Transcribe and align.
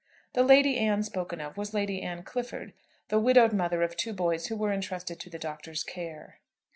The 0.33 0.41
Lady 0.41 0.77
Anne 0.79 1.03
spoken 1.03 1.39
of 1.39 1.57
was 1.57 1.75
Lady 1.75 2.01
Anne 2.01 2.23
Clifford, 2.23 2.73
the 3.09 3.19
widowed 3.19 3.53
mother 3.53 3.83
of 3.83 3.95
two 3.95 4.13
boys 4.13 4.47
who 4.47 4.55
were 4.55 4.73
intrusted 4.73 5.19
to 5.19 5.29
the 5.29 5.37
Doctor's 5.37 5.83
care. 5.83 6.39